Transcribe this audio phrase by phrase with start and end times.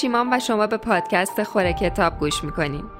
[0.00, 2.90] شیمان و شما به پادکست خوره کتاب گوش می‌کنیم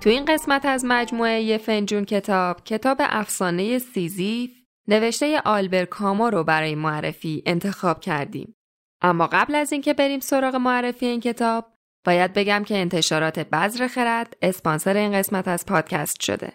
[0.00, 4.50] تو این قسمت از مجموعه یه فنجون کتاب کتاب افسانه سیزیف
[4.88, 8.54] نوشته آلبر کامو رو برای معرفی انتخاب کردیم.
[9.02, 11.66] اما قبل از اینکه بریم سراغ معرفی این کتاب
[12.06, 16.52] باید بگم که انتشارات بذر خرد اسپانسر این قسمت از پادکست شده.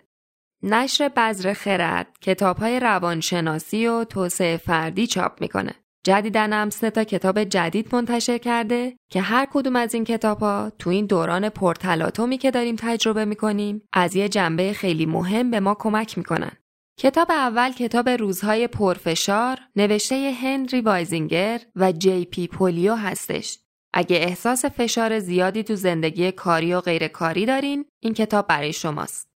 [0.63, 5.82] نشر بذر خرد کتاب های روانشناسی و توسعه فردی چاپ می‌کنه.
[6.05, 10.71] جدیدن هم سه تا کتاب جدید منتشر کرده که هر کدوم از این کتاب ها
[10.79, 15.75] تو این دوران پرتلاتومی که داریم تجربه می‌کنیم از یه جنبه خیلی مهم به ما
[15.79, 16.51] کمک می‌کنن.
[16.99, 23.59] کتاب اول کتاب روزهای پرفشار نوشته هنری وایزینگر و جی پی پولیو هستش.
[23.93, 29.32] اگه احساس فشار زیادی تو زندگی کاری و غیر کاری دارین این کتاب برای شماست.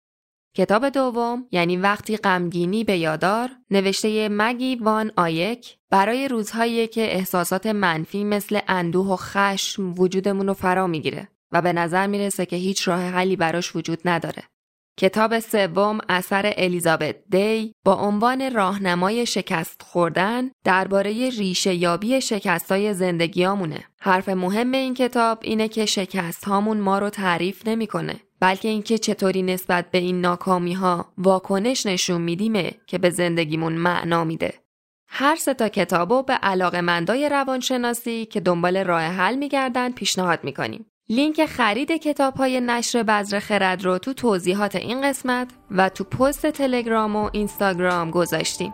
[0.57, 7.67] کتاب دوم یعنی وقتی غمگینی به یادار نوشته مگی وان آیک برای روزهایی که احساسات
[7.67, 12.87] منفی مثل اندوه و خشم وجودمون رو فرا می‌گیره و به نظر می‌رسه که هیچ
[12.87, 14.43] راه حلی براش وجود نداره.
[14.99, 23.83] کتاب سوم اثر الیزابت دی با عنوان راهنمای شکست خوردن درباره ریشه یابی شکستای زندگیامونه.
[23.99, 29.41] حرف مهم این کتاب اینه که شکست هامون ما رو تعریف نمی‌کنه بلکه اینکه چطوری
[29.41, 34.53] نسبت به این ناکامی ها واکنش نشون میدیمه که به زندگیمون معنا میده.
[35.07, 40.85] هر سه تا کتابو به علاقه مندای روانشناسی که دنبال راه حل میگردن پیشنهاد می‌کنیم.
[41.09, 46.47] لینک خرید کتاب های نشر بذر خرد رو تو توضیحات این قسمت و تو پست
[46.47, 48.73] تلگرام و اینستاگرام گذاشتیم.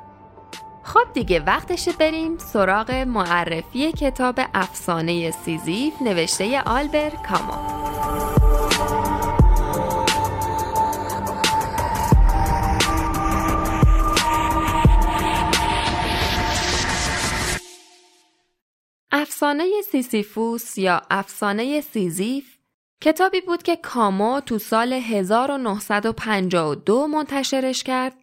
[0.84, 7.93] خب دیگه وقتشه بریم سراغ معرفی کتاب افسانه سیزیف نوشته آلبر کامو.
[19.24, 22.58] افسانه سیسیفوس یا افسانه سیزیف
[23.02, 28.16] کتابی بود که کامو تو سال 1952 منتشرش کرد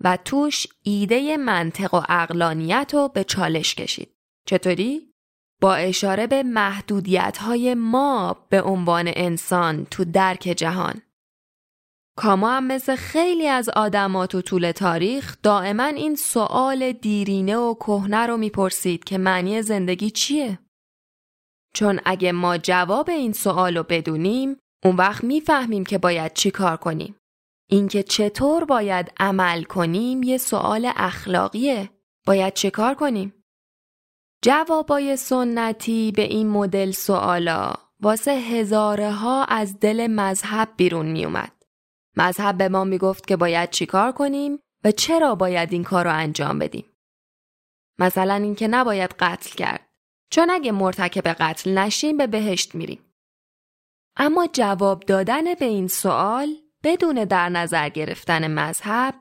[0.00, 4.14] و توش ایده منطق و اقلانیت رو به چالش کشید.
[4.46, 5.12] چطوری؟
[5.60, 11.02] با اشاره به محدودیت های ما به عنوان انسان تو درک جهان.
[12.18, 18.26] کاما هم مثل خیلی از آدمات و طول تاریخ دائما این سوال دیرینه و کهنه
[18.26, 20.58] رو می‌پرسید که معنی زندگی چیه؟
[21.74, 26.76] چون اگه ما جواب این سوال رو بدونیم اون وقت می‌فهمیم که باید چی کار
[26.76, 27.16] کنیم.
[27.70, 31.90] اینکه چطور باید عمل کنیم یه سوال اخلاقیه.
[32.26, 33.34] باید چه کار کنیم؟
[34.44, 41.57] جوابای سنتی به این مدل سوالا واسه هزاره از دل مذهب بیرون میومد.
[42.16, 46.58] مذهب به ما می‌گفت که باید چیکار کنیم و چرا باید این کار رو انجام
[46.58, 46.84] بدیم.
[47.98, 49.88] مثلا اینکه نباید قتل کرد
[50.30, 53.04] چون اگه مرتکب قتل نشیم به بهشت میریم.
[54.16, 56.54] اما جواب دادن به این سوال
[56.84, 59.14] بدون در نظر گرفتن مذهب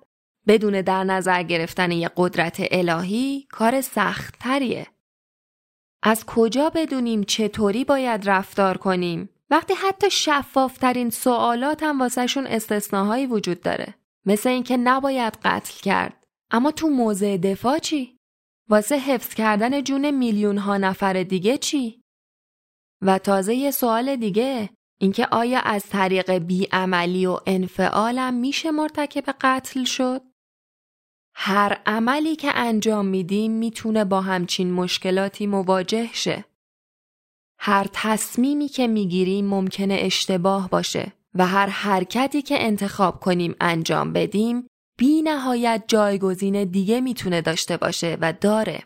[0.47, 4.87] بدون در نظر گرفتن یه قدرت الهی کار سختتریه.
[6.03, 13.61] از کجا بدونیم چطوری باید رفتار کنیم وقتی حتی شفافترین سوالات هم واسهشون استثناهایی وجود
[13.61, 13.93] داره.
[14.25, 16.23] مثل اینکه نباید قتل کرد.
[16.51, 18.17] اما تو موضع دفاع چی؟
[18.69, 22.01] واسه حفظ کردن جون میلیون ها نفر دیگه چی؟
[23.01, 24.69] و تازه یه سوال دیگه
[24.99, 30.21] اینکه آیا از طریق بیعملی و انفعالم میشه مرتکب قتل شد؟
[31.35, 36.45] هر عملی که انجام میدیم می‌تونه با همچین مشکلاتی مواجه شه.
[37.59, 44.67] هر تصمیمی که می‌گیریم ممکنه اشتباه باشه و هر حرکتی که انتخاب کنیم انجام بدیم
[44.97, 48.83] بی نهایت جایگزین دیگه می‌تونه داشته باشه و داره.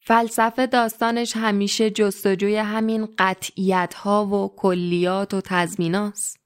[0.00, 6.36] فلسفه داستانش همیشه جستجوی همین قطعیت ها و کلیات و تضمیناست.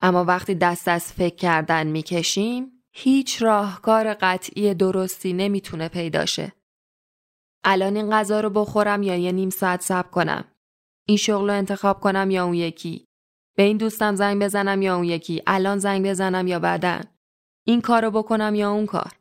[0.00, 6.52] اما وقتی دست از فکر کردن می‌کشیم هیچ راهکار قطعی درستی نمی‌تونه پیداشه.
[7.64, 10.44] الان این غذا رو بخورم یا یه نیم ساعت صبر کنم.
[11.06, 13.04] این شغل رو انتخاب کنم یا اون یکی؟
[13.56, 17.00] به این دوستم زنگ بزنم یا اون یکی؟ الان زنگ بزنم یا بعدا؟
[17.66, 19.12] این کار رو بکنم یا اون کار؟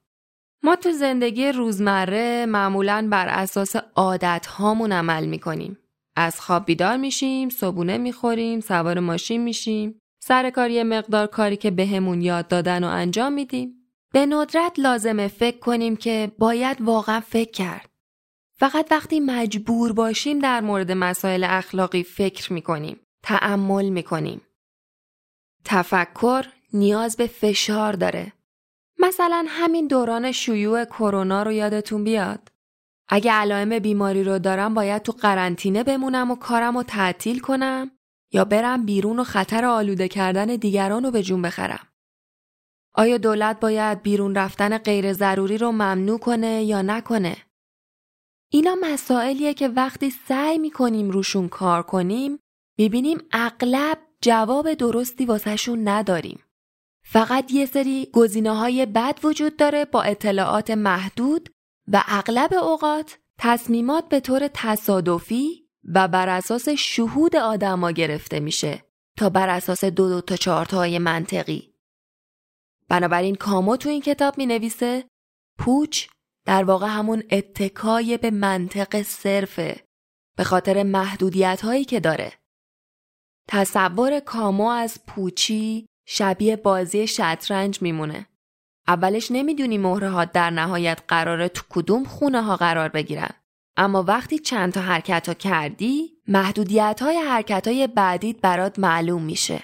[0.64, 5.78] ما تو زندگی روزمره معمولا بر اساس عادت هامون عمل می‌کنیم.
[6.16, 10.00] از خواب بیدار میشیم صبونه می‌خوریم سوار ماشین میشیم.
[10.24, 13.74] سر کار یه مقدار کاری که بهمون به یاد دادن و انجام میدیم.
[14.14, 17.91] به ندرت لازمه فکر کنیم که باید واقعا فکر کرد.
[18.62, 23.00] فقط وقتی مجبور باشیم در مورد مسائل اخلاقی فکر می کنیم.
[23.24, 24.42] تعمل می کنیم.
[25.66, 28.34] تفکر نیاز به فشار داره.
[29.00, 32.52] مثلا همین دوران شیوع کرونا رو یادتون بیاد.
[33.10, 37.92] اگه علائم بیماری رو دارم باید تو قرنطینه بمونم و کارم رو تعطیل کنم
[38.32, 41.88] یا برم بیرون و خطر آلوده کردن دیگران رو به جون بخرم.
[42.94, 47.51] آیا دولت باید بیرون رفتن غیر ضروری رو ممنوع کنه یا نکنه؟
[48.54, 52.40] اینا مسائلیه که وقتی سعی می‌کنیم روشون کار کنیم
[52.78, 56.44] می‌بینیم اغلب جواب درستی واسهشون نداریم.
[57.04, 61.50] فقط یه سری گزینه های بد وجود داره با اطلاعات محدود
[61.92, 68.84] و اغلب اوقات تصمیمات به طور تصادفی و بر اساس شهود آدما گرفته میشه
[69.18, 71.74] تا بر اساس دو دو تا چارت های منطقی.
[72.90, 75.08] بنابراین کامو تو این کتاب می نویسه
[75.58, 76.08] پوچ
[76.46, 79.84] در واقع همون اتکای به منطق صرفه
[80.38, 82.34] به خاطر محدودیت هایی که داره.
[83.48, 88.28] تصور کامو از پوچی شبیه بازی شطرنج میمونه.
[88.88, 93.32] اولش نمی‌دونی مهره در نهایت قراره تو کدوم خونه ها قرار بگیرن.
[93.78, 99.64] اما وقتی چند تا حرکت ها کردی محدودیت های حرکت های بعدیت برات معلوم میشه.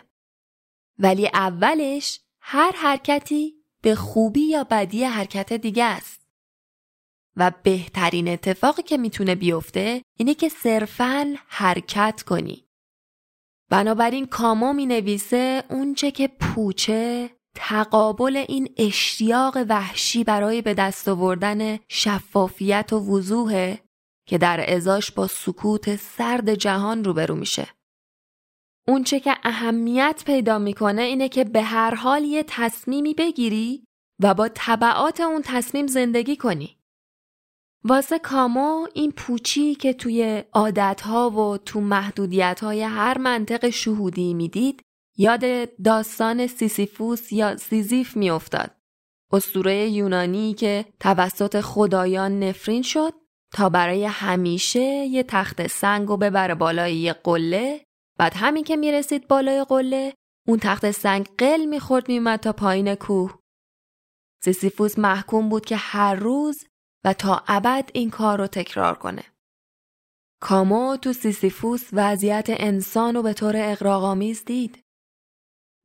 [1.00, 6.16] ولی اولش هر حرکتی به خوبی یا بدی حرکت دیگه است.
[7.38, 12.68] و بهترین اتفاقی که می‌تونه بیفته اینه که صرفاً حرکت کنی.
[13.69, 21.80] بنابراین کامو می نویسه اونچه که پوچه تقابل این اشتیاق وحشی برای به دست آوردن
[21.88, 23.84] شفافیت و وضوحه
[24.28, 27.68] که در ازاش با سکوت سرد جهان روبرو میشه.
[28.88, 33.84] اونچه که اهمیت پیدا می‌کنه اینه که به هر حال یه تصمیمی بگیری
[34.24, 36.76] و با تبعات اون تصمیم زندگی کنی.
[37.83, 44.81] واسه کامو این پوچی که توی عادتها و تو محدودیتهای هر منطق شهودی می‌دید
[45.18, 45.44] یاد
[45.83, 48.71] داستان سیسیفوس یا سیزیف میافتاد.
[49.31, 53.13] اسطوره یونانی که توسط خدایان نفرین شد
[53.53, 57.83] تا برای همیشه یه تخت سنگ و ببره بالای یه قله
[58.19, 60.13] بعد همین که می‌رسید بالای قله
[60.47, 63.39] اون تخت سنگ قل می‌خورد میومد تا پایین کوه
[64.44, 66.63] سیسیفوس محکوم بود که هر روز
[67.13, 69.24] تا ابد این کار رو تکرار کنه.
[70.42, 74.83] کامو تو سیسیفوس وضعیت انسان رو به طور اغراق‌آمیز دید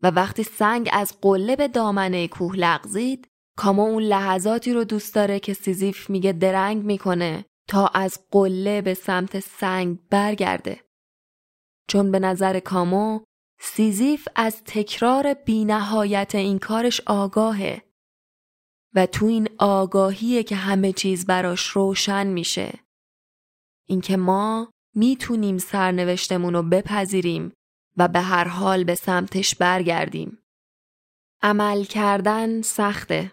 [0.03, 3.29] و وقتی سنگ از قله به دامنه کوه لغزید
[3.59, 8.95] کامو اون لحظاتی رو دوست داره که سیزیف میگه درنگ می‌کنه تا از قله به
[8.95, 10.81] سمت سنگ برگرده.
[11.89, 13.21] چون به نظر کامو
[13.61, 17.83] سیزیف از تکرار بینهایت این کارش آگاهه
[18.95, 22.79] و تو این آگاهیه که همه چیز براش روشن میشه.
[23.89, 27.53] اینکه ما می‌تونیم سرنوشتمون رو بپذیریم
[27.97, 30.39] و به هر حال به سمتش برگردیم.
[31.43, 33.33] عمل کردن سخته.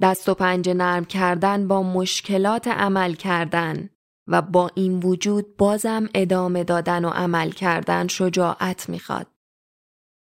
[0.00, 3.90] دست و پنجه نرم کردن با مشکلات عمل کردن
[4.28, 9.26] و با این وجود بازم ادامه دادن و عمل کردن شجاعت می‌خواد.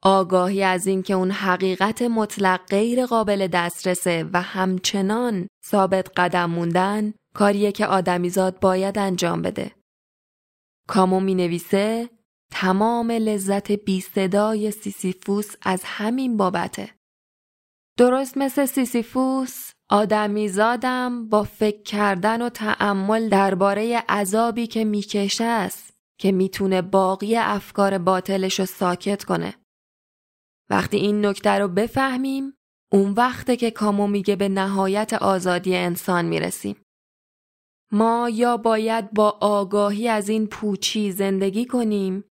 [0.06, 7.72] آگاهی از اینکه اون حقیقت مطلق غیر قابل دسترسه و همچنان ثابت قدم موندن کاریه
[7.72, 9.72] که آدمیزاد باید انجام بده.
[10.88, 12.10] کامو می نویسه
[12.52, 16.90] تمام لذت بی صدای سیسیفوس از همین بابته.
[17.98, 26.32] درست مثل سیسیفوس آدمیزادم با فکر کردن و تأمل درباره عذابی که می‌کشه است که
[26.32, 29.54] می‌تونه باقی افکار باطلش رو ساکت کنه.
[30.70, 32.54] وقتی این نکته رو بفهمیم
[32.92, 36.76] اون وقته که کامو میگه به نهایت آزادی انسان می‌رسیم.
[37.92, 42.24] ما یا باید با آگاهی از این پوچی زندگی کنیم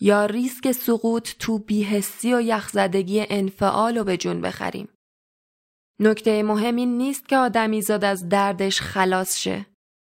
[0.00, 4.88] یا ریسک سقوط تو بیهستی و یخزدگی انفعال رو به جون بخریم.
[6.00, 9.66] نکته مهم این نیست که آدمیزاد از دردش خلاص شه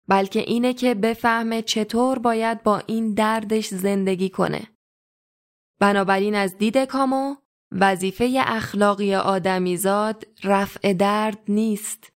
[0.07, 4.67] بلکه اینه که بفهمه چطور باید با این دردش زندگی کنه.
[5.79, 7.36] بنابراین از دید کامو
[7.79, 12.12] وظیفه اخلاقی آدمیزاد رفع درد نیست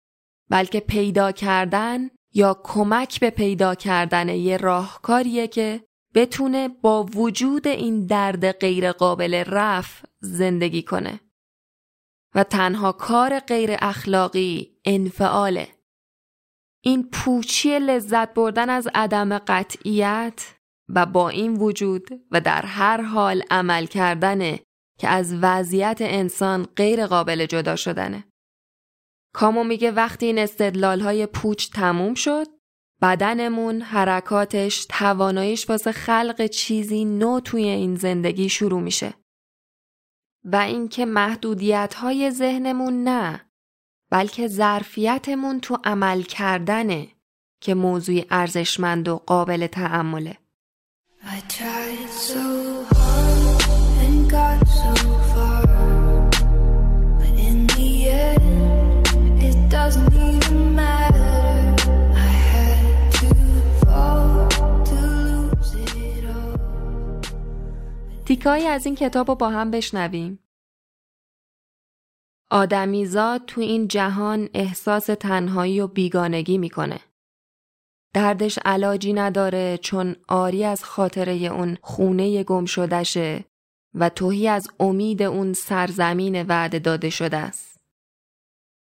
[0.49, 5.83] بلکه پیدا کردن یا کمک به پیدا کردن یه راهکاریه که
[6.15, 11.19] بتونه با وجود این درد غیر قابل رفع زندگی کنه.
[12.35, 15.67] و تنها کار غیر اخلاقی انفعاله.
[16.83, 20.55] این پوچی لذت بردن از عدم قطعیت
[20.89, 24.57] و با این وجود و در هر حال عمل کردن
[24.97, 28.23] که از وضعیت انسان غیر قابل جدا شدنه.
[29.33, 32.47] کامو میگه وقتی این استدلال های پوچ تموم شد
[33.01, 39.13] بدنمون حرکاتش تواناییش واسه خلق چیزی نو توی این زندگی شروع میشه.
[40.43, 43.41] و اینکه محدودیت های ذهنمون نه
[44.09, 47.07] بلکه ظرفیتمون تو عمل کردنه
[47.61, 50.37] که موضوع ارزشمند و قابل تعمله.
[68.25, 70.39] تیکایی از این کتاب رو با هم بشنویم.
[72.51, 76.99] آدمیزاد تو این جهان احساس تنهایی و بیگانگی می‌کنه.
[78.13, 83.45] دردش علاجی نداره چون آری از خاطره اون خونه گم شدشه
[83.93, 87.77] و توهی از امید اون سرزمین وعده داده شده است.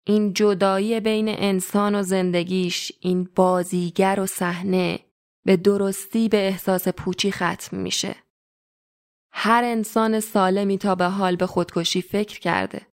[0.07, 4.99] این جدایی بین انسان و زندگیش این بازیگر و صحنه
[5.45, 8.17] به درستی به احساس پوچی ختم میشه.
[9.33, 12.87] هر انسان سالمی تا به حال به خودکشی فکر کرده.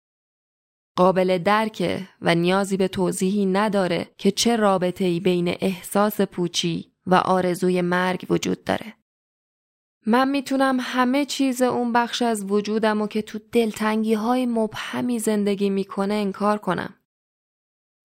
[0.96, 7.14] قابل درکه و نیازی به توضیحی نداره که چه رابطه ای بین احساس پوچی و
[7.14, 8.94] آرزوی مرگ وجود داره.
[10.08, 15.70] من می‌تونم همه چیز اون بخش از وجودم و که تو دلتنگی های مبهمی زندگی
[15.70, 16.94] می‌کنه انکار کنم.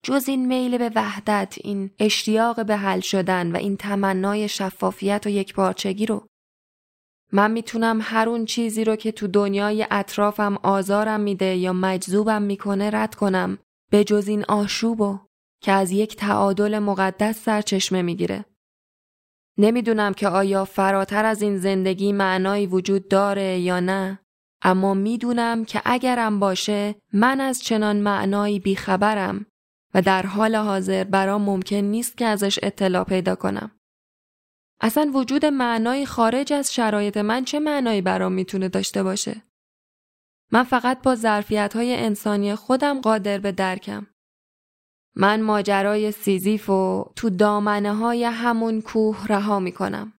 [0.04, 5.28] جز این میل به وحدت، این اشتیاق به حل شدن و این تمنای شفافیت و
[5.28, 6.26] یکپارچگی رو
[7.32, 12.90] من می‌تونم هر اون چیزی رو که تو دنیای اطرافم آزارم میده یا مجذوبم می‌کنه
[12.90, 13.58] رد کنم
[13.90, 15.18] به جز این آشوبو
[15.62, 18.44] که از یک تعادل مقدس سرچشمه می‌گیره.
[19.58, 24.18] نمی‌دونم که آیا فراتر از این زندگی معنایی وجود داره یا نه
[24.62, 29.46] اما می‌دونم که اگرم باشه من از چنان معنایی بیخبرم
[29.94, 33.70] و در حال حاضر برام ممکن نیست که ازش اطلاع پیدا کنم.
[34.80, 39.42] اصلا وجود معنای خارج از شرایط من چه معنایی برام می‌تونه داشته باشه؟
[40.52, 44.06] من فقط با ظرفیت های انسانی خودم قادر به درکم.
[45.16, 50.12] من ماجرای سیزیف و تو دامنه های همون کوه رها می‌کنم.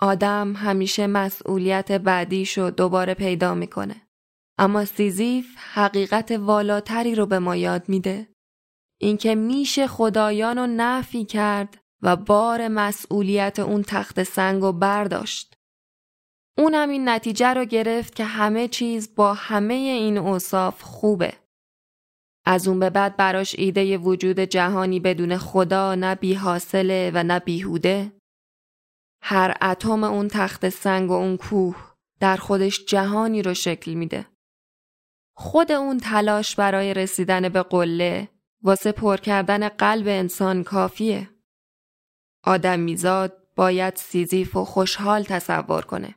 [0.00, 4.08] آدم همیشه مسئولیت بعدیش رو دوباره پیدا می‌کنه.
[4.58, 8.28] اما سیزیف حقیقت والاتری رو به ما یاد میده.
[9.00, 15.54] اینکه میشه خدایان رو نفی کرد و بار مسئولیت اون تخت سنگ و برداشت.
[16.58, 21.32] اونم این نتیجه رو گرفت که همه چیز با همه این اوصاف خوبه.
[22.46, 27.38] از اون به بعد براش ایده وجود جهانی بدون خدا نه بی حاصله و نه
[27.40, 28.12] بیهوده.
[29.22, 31.76] هر اتم اون تخت سنگ و اون کوه
[32.20, 34.26] در خودش جهانی رو شکل میده.
[35.36, 38.28] خود اون تلاش برای رسیدن به قله
[38.62, 41.30] واسه پر کردن قلب انسان کافیه.
[42.44, 46.14] آدم میزاد باید سیزیف و خوشحال تصور کنه.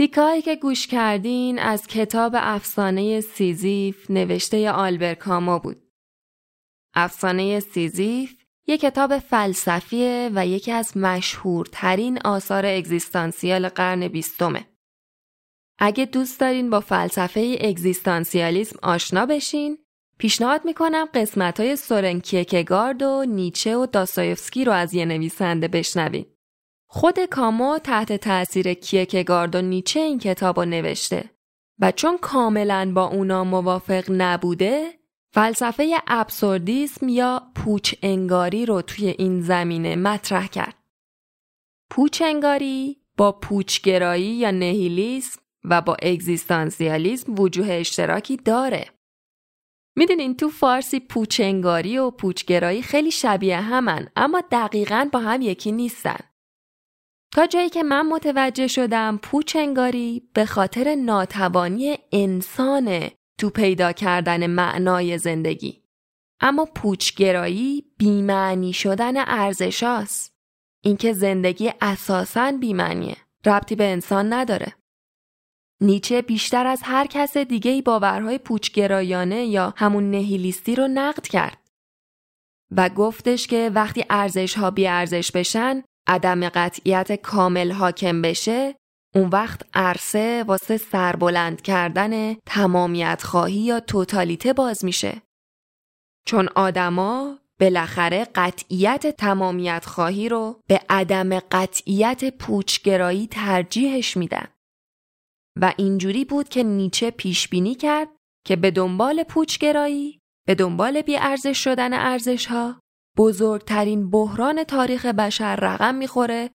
[0.00, 5.82] تیکه‌هایی که گوش کردین از کتاب افسانه سیزیف نوشته آلبر کامو بود.
[6.94, 8.34] افسانه سیزیف
[8.66, 14.66] یک کتاب فلسفیه و یکی از مشهورترین آثار اگزیستانسیال قرن بیستمه.
[15.78, 19.78] اگه دوست دارین با فلسفه اگزیستانسیالیسم آشنا بشین
[20.18, 26.39] پیشنهاد می‌کنم قسمت های سورن کیرکگارد و نیچه و داستایفسکی رو از یه نویسنده بشنوید.
[26.92, 31.30] خود کامو تحت تاثیر کیکگارد و نیچه این کتاب رو نوشته
[31.80, 34.90] و چون کاملا با اونا موافق نبوده
[35.34, 40.74] فلسفه ابسوردیسم یا پوچ انگاری رو توی این زمینه مطرح کرد.
[41.90, 48.90] پوچ انگاری با پوچگرایی یا نهیلیسم و با اگزیستانسیالیسم وجوه اشتراکی داره.
[49.96, 56.29] می‌دونین تو فارسی پوچنگاری و پوچگرایی خیلی شبیه همن اما دقیقا با هم یکی نیستن.
[57.32, 65.18] تا جایی که من متوجه شدم پوچنگاری به خاطر ناتوانی انسانه تو پیدا کردن معنای
[65.18, 65.82] زندگی.
[66.40, 70.34] اما پوچگرایی بیمعنی شدن ارزشاست.
[70.84, 73.16] اینکه زندگی اساساً بیمعنیه.
[73.46, 74.74] ربطی به انسان نداره.
[75.80, 81.58] نیچه بیشتر از هر کس دیگه ای باورهای پوچگرایانه یا همون نهیلیستی رو نقد کرد
[82.76, 88.74] و گفتش که وقتی ارزش ها بی ارزش بشن عدم قطعیت کامل حاکم بشه
[89.14, 95.22] اون وقت عرصه واسه سربلند کردن تمامیت خواهی یا توتالیته باز میشه.
[96.26, 104.48] چون آدما بالاخره قطعیت تمامیت خواهی رو به عدم قطعیت پوچگرایی ترجیحش میدن.
[105.60, 108.08] و اینجوری بود که نیچه پیش بینی کرد
[108.46, 112.80] که به دنبال پوچگرایی به دنبال بیارزش شدن ارزش ها
[113.16, 116.50] بزرگترین بحران تاریخ بشر رقم می‌خوره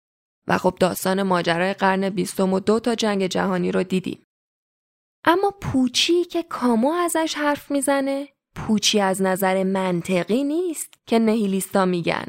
[0.48, 4.24] و خب داستان ماجرای قرن بیستم و دو تا جنگ جهانی رو دیدیم.
[5.26, 12.26] اما پوچی که کامو ازش حرف می‌زنه پوچی از نظر منطقی نیست که نهیلیستا میگن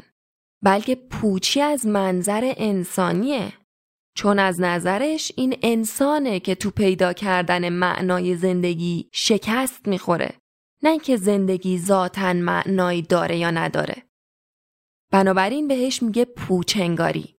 [0.63, 3.53] بلکه پوچی از منظر انسانیه.
[4.15, 10.33] چون از نظرش این انسانه که تو پیدا کردن معنای زندگی شکست می‌خوره.
[10.83, 14.06] نه که زندگی ذاتا معنایی داره یا نداره.
[15.11, 17.35] بنابراین بهش میگه پوچنگاری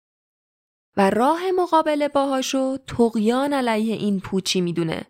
[0.97, 5.05] و راه مقابله باهاشو تقیان علیه این پوچی می‌دونه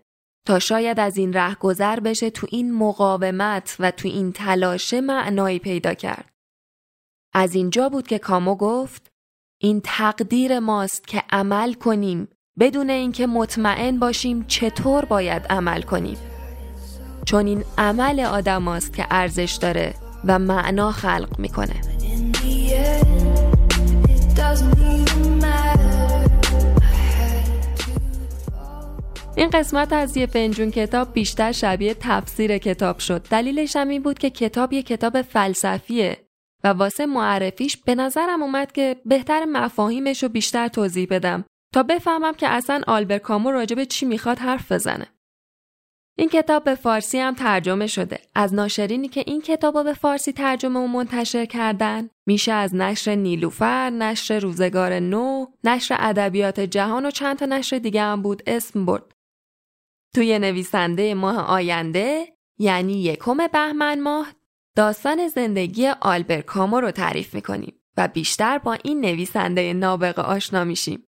[0.48, 5.60] تا شاید از این ره گذر بشه تو این مقاومت و تو این تلاشه معنایی
[5.60, 6.34] پیدا کرد.
[7.34, 9.12] از اینجا بود که کامو گفت
[9.62, 12.28] این تقدیر ماست که عمل کنیم
[12.60, 16.18] بدون اینکه مطمئن باشیم چطور باید عمل کنیم.
[17.26, 19.96] چون این عمل آدم است که ارزش داره
[20.26, 21.97] و معنا خلق می‌کنه.
[29.38, 33.22] این قسمت از یه فنجون کتاب بیشتر شبیه تفسیر کتاب شد.
[33.30, 36.18] دلیلش هم این بود که کتاب یه کتاب فلسفیه
[36.64, 42.34] و واسه معرفیش به نظرم اومد که بهتر مفاهیمش رو بیشتر توضیح بدم تا بفهمم
[42.34, 45.08] که اصلا آلبر کامو راجب چی می‌خواد حرف بزنه.
[46.20, 48.20] این کتاب به فارسی هم ترجمه شده.
[48.36, 53.90] از ناشرینی که این کتاب به فارسی ترجمه و منتشر کردن میشه از نشر نیلوفر،
[53.90, 59.12] نشر روزگار نو، نشر ادبیات جهان و چند تا نشر دیگه هم بود اسم برد.
[60.16, 62.26] توی نویسنده ماه آینده
[62.60, 64.34] یعنی یکم بهمن ماه
[64.76, 71.04] داستان زندگی آلبر کامو رو تعریف می‌کنیم و بیشتر با این نویسنده نابغه آشنا میشیم.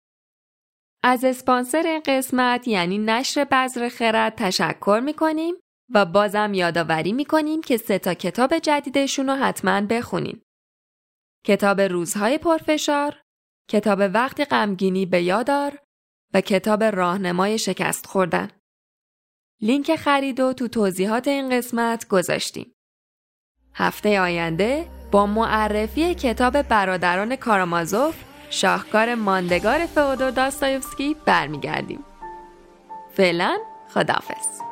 [1.02, 5.54] از اسپانسر این قسمت یعنی نشر بذر خرد تشکر می‌کنیم
[5.94, 10.42] و بازم یادآوری می‌کنیم که سه تا کتاب جدیدشون رو حتما بخونین.
[11.46, 13.22] کتاب روزهای پرفشار،
[13.68, 15.78] کتاب وقتی غمگینی به یادار
[16.34, 18.50] و کتاب راهنمای شکست خوردن.
[19.60, 22.74] لینک خرید و تو توضیحات این قسمت گذاشتیم.
[23.74, 32.04] هفته آینده با معرفی کتاب برادران کارامازوف شاهکار ماندگار فئودور داستایوفسکی برمیگردیم.
[33.16, 33.58] فعلا
[33.94, 34.69] خداحافظ.